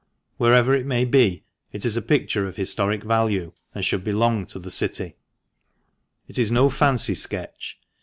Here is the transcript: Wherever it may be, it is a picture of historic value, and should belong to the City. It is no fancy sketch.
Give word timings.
Wherever 0.37 0.73
it 0.73 0.87
may 0.87 1.05
be, 1.05 1.43
it 1.71 1.85
is 1.85 1.95
a 1.95 2.01
picture 2.01 2.47
of 2.47 2.55
historic 2.55 3.03
value, 3.03 3.53
and 3.75 3.85
should 3.85 4.03
belong 4.03 4.47
to 4.47 4.57
the 4.57 4.71
City. 4.71 5.15
It 6.27 6.39
is 6.39 6.51
no 6.51 6.71
fancy 6.71 7.13
sketch. 7.13 7.77